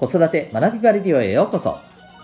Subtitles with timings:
[0.00, 1.76] 子育て学びバレディオへようこそ。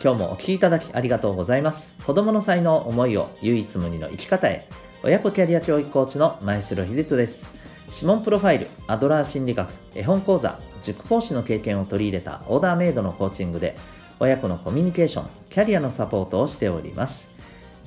[0.03, 1.95] 今日もお聴きいただきありがとうございます。
[2.06, 4.66] 子供の才能、思いを唯一無二の生き方へ。
[5.02, 7.46] 親子キャリア教育コーチの前城秀人です。
[7.95, 13.77] 指紋プロファイル、アドラー心理学、絵本講座、塾講師の経験を取り入れたオーダーメイドのコーチングで、
[14.20, 17.29] 親子のコミュニケーション、キャリアのサポートをしております。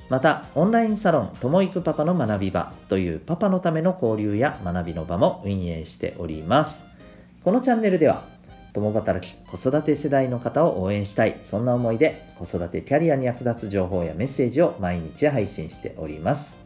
[0.08, 6.84] また、オンラインサロン、ともいくパパの学び場というパパのための交流や学びの場も運営しております。
[7.42, 8.22] このチャンネルでは、
[8.72, 11.38] 共働き子育て世代の方を応援したい。
[11.42, 16.56] そんな思いで子育てキャリアに役立つ情報やメッセージを毎日配信しております。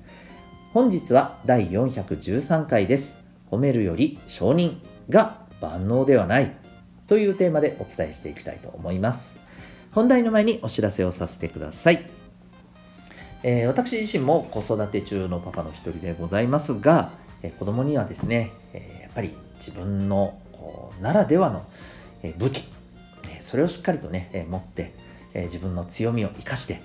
[0.72, 3.24] 本日は第413回です。
[3.50, 6.52] 褒めるより承認が万能ではない。
[7.06, 9.44] というテーマでお伝えしていきたいと思います。
[9.94, 12.04] 本題の前にお知らせをさせてください、
[13.44, 20.36] えー、私自身も子育て中のパパの一人でございますが、えー、子供にはですね、えー、やっぱり自分の
[21.00, 21.64] ならではの
[22.38, 22.64] 武器、
[23.40, 24.92] それをしっかりとね、持って、
[25.34, 26.80] 自分の強みを生かして、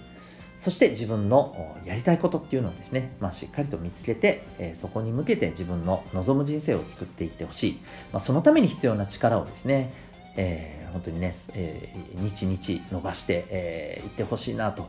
[0.58, 7.80] そして自分のやりたいことっていうのをですね、まあ、しっかりと見つけて、そこに向けて自分の望む人生を作っていってほしい。
[8.12, 9.94] まあ、そのために必要な力をですね、
[10.36, 14.88] えー、本当にね、えー、日々伸ばしてい、えー、ってほしいなと、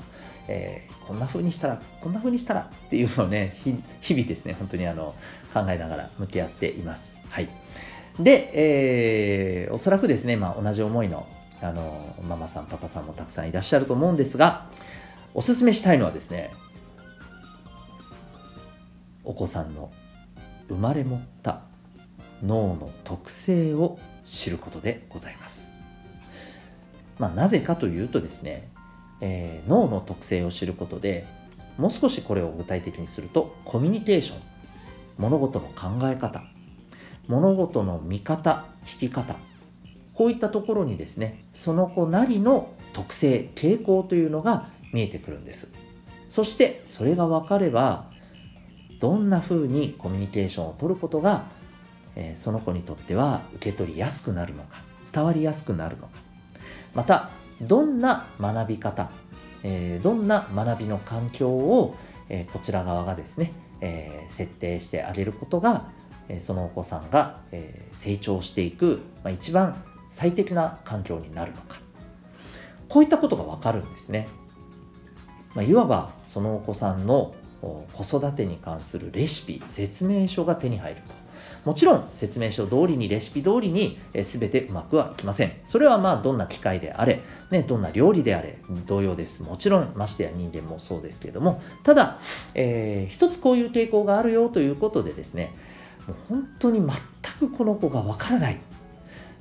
[0.49, 3.55] えー、こんな風にしたら、こんな風にしたらっていうのをね、
[4.01, 5.15] 日々ですね、本当にあの
[5.53, 7.19] 考えながら向き合っています。
[7.29, 7.49] はい。
[8.23, 11.27] で、えー、おそらくですね、まあ、同じ思いの
[11.63, 14.67] あのママさん、パパさんもたくさんいらっしゃると思うんですが、
[15.35, 16.51] おすすめしたいのはですね、
[19.25, 19.93] お子さんの
[20.69, 21.61] 生まれ持った
[22.43, 25.71] 脳の特性を知ることでございます。
[27.19, 28.71] まあ、なぜかというとですね、
[29.21, 31.27] えー、脳の特性を知ることで
[31.77, 34.39] もう少しこれを具体的にするとコミュニケーション
[35.19, 36.43] 物事の考え方
[37.31, 39.37] 物事の見方、聞き方、
[40.15, 45.69] こういったところにですね、その子なりの特性、傾向というのが見えてくるんです。
[46.29, 48.11] そしてそれが分かれば、
[48.99, 51.45] どんな風にコミュニケーションを取ることが、
[52.17, 56.19] え、その子にとっては受け取りやすくなるのか、伝わりやすくなるのか、
[56.97, 57.31] また、
[57.63, 59.09] どんな学び方、
[59.63, 61.95] え、どんな学びの環境を、
[62.29, 66.00] え、こちら側がですね、え設定してあげることが
[66.39, 67.41] そのお子さんが
[67.93, 69.01] 成長していく
[69.33, 71.81] 一番最適な環境になるのか
[72.89, 74.29] こういったことがわかるんですね、
[75.55, 81.21] まあ、いわばそのお子さんの子育てに関するレシピ説明書が手に入ると
[81.65, 85.53] もちろん説明書通りにレシピ通りに全てうまくはいきません。
[85.67, 87.21] それはまあどんな機械であれ、
[87.51, 89.43] ね、どんな料理であれ同様です。
[89.43, 92.19] もちろんましてや人間もそうですけれども、ただ、
[92.55, 95.55] えー、一つこういう傾向があるよということでですね、
[96.07, 98.61] もう本当に全くこの子がわからない、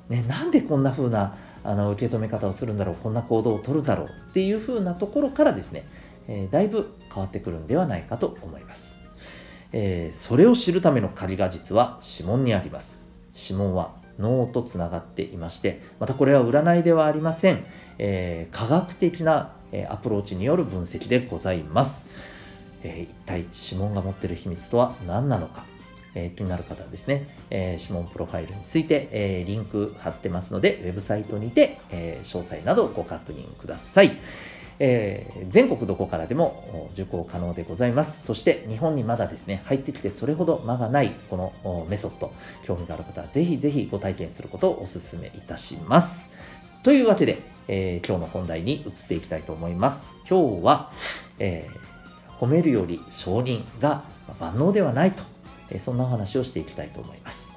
[0.10, 5.86] ね、なんでこんな風なあな受け止め方をするんだろうこんな行動をとるだろうっていう風なところからですね、
[6.28, 8.98] えー、だいぶ変わってくるんではないかと思います、
[9.74, 13.10] えー、それを知るための鍵が実は指紋にあります。
[13.36, 17.66] 指紋は脳とつながっていましてまたこれは占いではありません、
[17.98, 19.54] えー、科学的な
[19.90, 22.10] アプローチによる分析でございます、
[22.84, 25.64] え一体指紋が持ってる秘密とは何なのか。
[26.16, 34.18] え、気になる方はですね、え、指紋プロファイルについて、え、リンク貼ってますので、ウェブサイトにて、え、詳細などご確認ください。
[34.80, 38.26] えー、全国どこからでも受講可能でございます。
[38.26, 42.34] そして日本にまだですね、入ってきてそれほど間がないこのメソッド、
[42.64, 46.34] 興味がある方はぜひぜひご体験することをお勧めいたします。
[46.82, 50.10] というわけで、えー、今日の本題に移っていきたいと思います。
[50.30, 50.92] 今日は、
[51.40, 54.04] えー、褒めるより承認が
[54.40, 55.24] 万能ではないと
[55.78, 57.54] そんなお話をしていきたいと思います。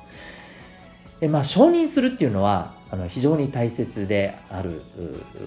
[1.29, 4.83] まあ、承認するっていうのはあの非常に大切である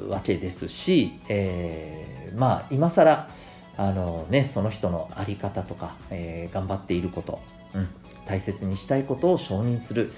[0.07, 3.29] わけですし、えー、まあ今更
[3.77, 7.41] あのねその人の在り方とか、えー、頑張っていること、
[7.73, 7.87] うん、
[8.25, 10.13] 大切にしたいことを承認する、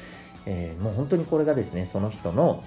[0.46, 2.64] えー、もう本当にこれがですねその人の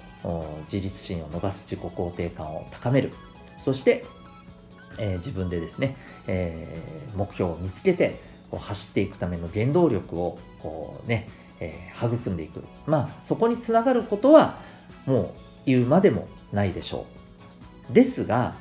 [0.71, 3.13] 自立心を伸ばす自己肯定感を高める
[3.57, 4.03] そして、
[4.99, 5.95] えー、自分でですね、
[6.27, 8.19] えー、目標を見つけて
[8.57, 12.63] 走っていくための原動力をこうね、えー、育んでいく。
[12.85, 14.57] まあ、そこにつながることは、
[15.05, 15.29] もう
[15.65, 17.05] 言うまでもないでしょ
[17.89, 17.93] う。
[17.93, 18.55] ですが、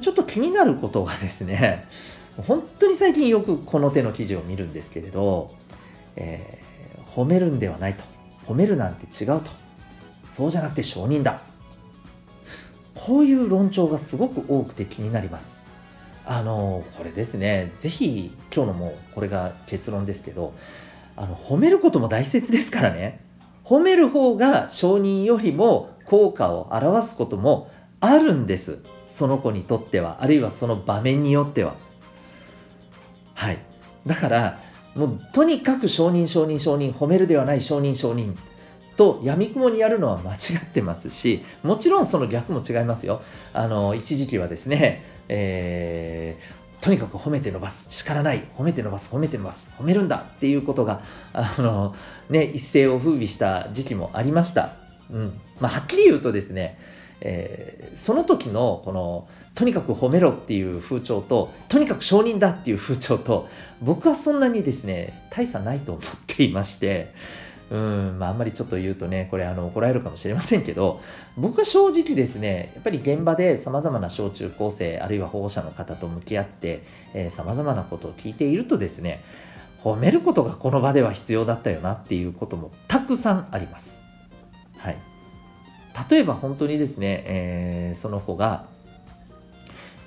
[0.00, 1.86] ちょっと気になることがですね、
[2.46, 5.52] 本当に最近よくこの手の記事を見るんですけれど、
[6.16, 8.04] えー、褒めるんではないと。
[8.46, 9.50] 褒めるなんて違うと。
[10.30, 11.40] そうじゃなくて承認だ。
[12.94, 15.62] こういう論調がすごく多くて気になります。
[16.26, 20.54] あの、これですね、ぜひ、今日のもうこれが結論ですけど、
[21.14, 23.24] あの、褒めることも大切ですからね。
[23.64, 27.70] 褒める方が承認よりも効果を表すことも
[28.00, 28.80] あるんです。
[29.08, 31.74] その子にとってはあるいはその場面によっては。
[33.34, 33.58] はい。
[34.06, 34.60] だから
[34.94, 38.36] もうとにかく承認承認承認褒めるではない承認承認。
[38.96, 43.20] と闇雲にやるのは間違ってますしもちろんその逆も違いますよ。
[43.52, 48.44] あの一時期はですね、えー、とにかく褒めて伸ばす叱らない。
[48.56, 49.74] 褒めて伸ばす褒めて伸ばす。
[49.78, 51.02] 褒めるんだっていうことが
[51.32, 51.94] あの、
[52.30, 54.72] ね、一世を風靡した時期もありました、
[55.10, 55.40] うん。
[55.60, 56.78] まあ、はっきり言うとですね
[57.20, 63.48] えー、その時のこのとにかく褒めろっていう風潮ととにかく承認だっていう風潮と
[63.80, 67.12] 僕はそんなにですね大差ないと思っていまして
[67.70, 71.00] うんまああんまりちょっと言うとねこれあの怒られるかもしれませんけど
[71.36, 76.84] 僕は正直ですねやっぱり現場でさまざまな小中高生あるいは保護者の方と向き合って
[77.30, 79.22] さまざまなことを聞いているとですね
[79.82, 84.00] 褒めることがこの場では必要だったよなっていうこともたくさんあります。
[84.78, 84.96] はい
[86.10, 88.66] 例えば本当にですね、えー、その子が、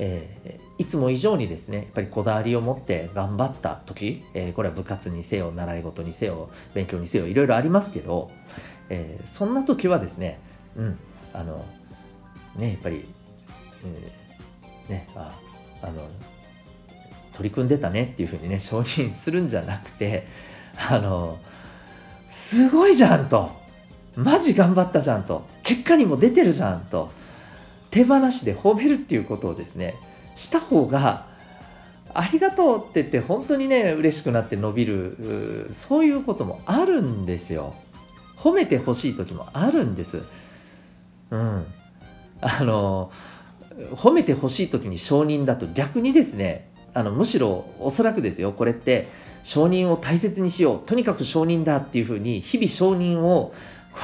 [0.01, 8.31] えー、いつも以上にですねやっぱりこだわりを持って頑張った時、えー、これは部活にせよ習い事にせよ勉強にせよいろいろありますけど、
[8.89, 10.39] えー、そんな時はですね
[10.77, 10.99] うん
[11.33, 11.65] あの
[12.55, 13.05] ねやっぱり、
[13.83, 15.37] えー、ねあ
[15.81, 16.07] あの
[17.33, 20.27] 取り組んでたねっていうふうにね 承認するんじゃなくて
[20.89, 21.37] あの
[22.27, 23.57] すごいじゃんと。
[24.15, 25.45] マジ頑張ったじゃんと。
[25.63, 27.09] 結果にも出てるじゃんと。
[27.91, 29.95] 手放しで褒めるっていうことをですね
[30.35, 31.27] した方が
[32.13, 37.75] ありがとうって言って本当にね嬉しくなって伸びるそういうこともあるんですよ。
[38.35, 40.23] 褒めてほしい時もあるんです。
[41.29, 41.65] うん。
[42.41, 43.11] あの
[43.93, 49.07] 褒めてほしい時に承認だと逆にですねあのむしろおそらくですよこれって
[49.43, 50.79] 承認を大切にしよう。
[50.79, 53.53] とにかく承認だっていうふうに日々承認を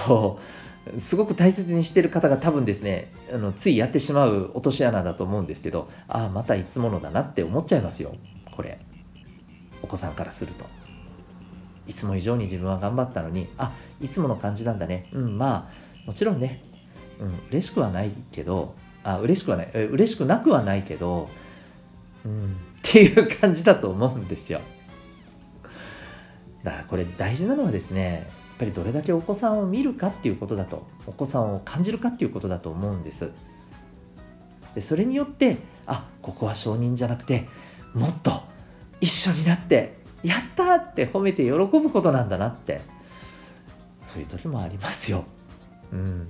[0.05, 0.64] こう
[0.99, 8.15] すごく大切にしてる方が多分ですねあのついやってしまう落とし穴だと思うんですけどああまたいつものだなって思っちゃいますよ
[8.55, 8.79] これ。
[9.81, 10.65] お子さんからすると。
[11.87, 13.71] いつも以上に自分は頑張ったのにあ
[14.01, 15.09] いつもの感じなんだね。
[15.11, 16.63] うんまあもちろんね、
[17.19, 19.71] うん、嬉しくはないけどあ嬉しくはない。
[19.73, 21.29] 嬉しくなくはないけど
[22.25, 22.47] うんっ
[22.81, 24.61] ていう感じだと思うんですよ。
[26.63, 33.31] だからこれ大事なのはですねぱりどれだけお子さんを見るかっていうことだとお子さんを感じるかっていうことだと思うんです
[34.73, 35.57] でそれによって
[35.87, 37.47] あここは承認じゃなくて
[37.93, 38.31] もっと
[39.01, 42.81] 一緒になってやったって褒めて喜ぶことなんだなって
[44.01, 45.25] そういう時もありますよ。
[45.91, 46.27] うん、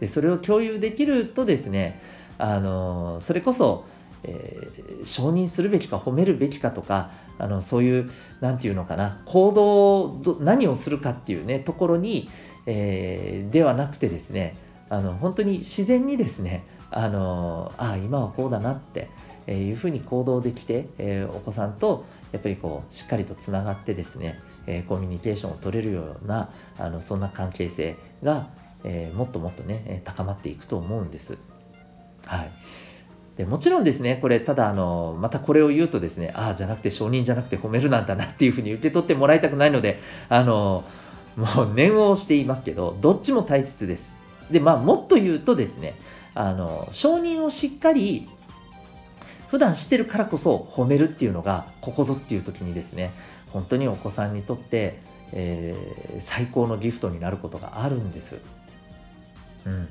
[0.00, 2.00] でそれを共有できるとですね
[2.38, 3.84] あのそれこそ
[4.24, 8.10] えー、承認するべきか褒めるべきかとかあのそういう
[8.40, 12.28] 何て言うのかな行動何をするかっていうねところに、
[12.66, 14.56] えー、ではなくてですね
[14.88, 19.08] あの本当に自然にですねあのあ今はこうだなって
[19.48, 28.48] いうふうに行動できて、えー、お子さんとやっぱりこうしっかりとつながってですね、えー、コミュニケーションを取れるようなあのそんな関係性が、
[28.84, 31.36] えー、もっともっとね高まっていくと思うんです。
[32.24, 32.50] はい
[33.36, 39.98] でもちろんですね、これ、ただ、あの、またこれを言うとですね、ああ、じゃなくて承認じゃなくて褒めるなんだなっていうふうに受け取ってもらいたくないので、
[40.28, 40.84] あの、
[41.36, 44.16] もう念を押していますけど、どっちも大切です。
[44.52, 45.94] で、まあ、もっと言うとですね、
[46.34, 48.28] あの、承認をしっかり、
[49.48, 53.12] 普段してるからこそ褒めるっていうのが、ここぞっていう時にですね、
[53.50, 54.98] 本当にお子さんにとって、
[55.32, 58.40] えー、最高のギフトになることがあるんです。
[59.66, 59.88] うん。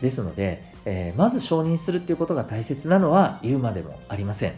[0.00, 4.54] ですので、えー、まず承認するっていうことが大切なのは言うまでもありません。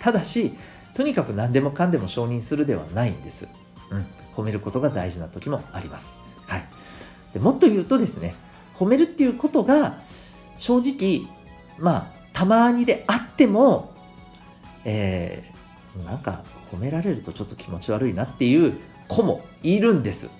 [0.00, 0.52] ただし、
[0.94, 3.48] とにかく何でもかんでも承認するではないんです。
[3.90, 4.06] うん。
[4.34, 6.16] 褒めることが大事な時もあります。
[6.46, 6.64] はい。
[7.32, 8.34] でもっと言うとですね、
[8.78, 10.00] 褒めるっていうことが
[10.58, 11.28] 正直、
[11.78, 13.92] まあ、たまにであっても、
[14.84, 18.74] えー、なんか褒められるとちょっと気持ち悪いなっていう
[19.08, 20.30] 子もいるんです。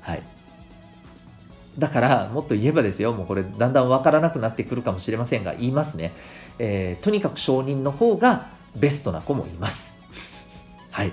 [0.00, 0.22] はい。
[1.78, 6.12] だから、もっと言えばですよ、もうこれだんだんわからなくなってくるかもしれませんが、言いますね。
[6.58, 10.00] えー、とにかく承認の方がベストな子もいます。
[10.90, 11.12] はい。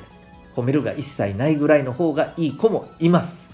[0.55, 3.49] 褒めるが一切ないぐらいの方がいい子もいます。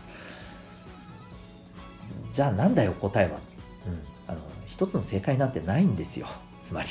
[2.34, 3.40] じゃあなんだよ、答えは。
[3.86, 4.00] うん。
[4.28, 6.28] あの、一つの正解なんてないんですよ。
[6.62, 6.90] つまり。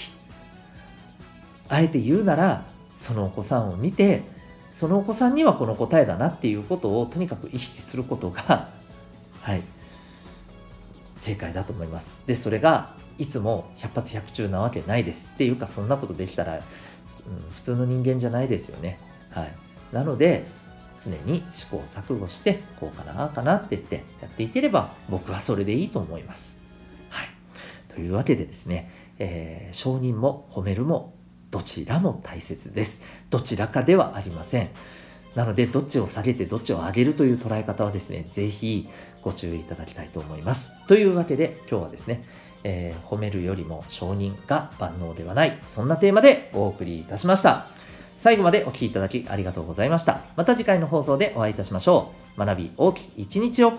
[1.68, 2.64] あえて言うなら、
[2.96, 4.22] そのお子さんを見て、
[4.72, 8.68] そのお子さんにはこの答えだなっていうことをとにかく意識することが、
[9.40, 9.62] はい、
[11.26, 12.22] 正解だと思います。
[12.26, 15.32] で、それがいつも100発100中なわけないです。
[15.34, 16.60] っていうか、そんなことできたら、うん、
[17.50, 19.00] 普通の人間じゃないですよね。
[19.30, 19.52] はい。
[19.92, 20.44] なので、
[21.04, 26.60] 常に試行錯誤してこうかなあかなって言ってやっていければ僕はそれでいいと思います。
[27.10, 27.28] はい。
[27.88, 31.12] というわけでですね、えー、承認も褒めるも
[31.50, 33.02] どちらも大切です。
[33.30, 34.70] どちらかではありません。
[35.36, 38.88] なので、どっちを下げてどっちを上げるという捉え方はですね、ぜひ
[39.26, 40.70] ご注意いただきたいと思います。
[40.86, 42.22] というわけで、今日はですね、
[42.62, 47.66] えー、褒めるよりも承認が万能ではない、そんなテーマでお送りいたしました。
[48.16, 50.20] 最後までお聴きいただきありがとうございました。
[50.36, 52.38] また次回の放送でお会いいたしましょう。
[52.38, 53.72] 学び大きい一日を